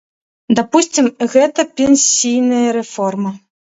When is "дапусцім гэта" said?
0.59-1.67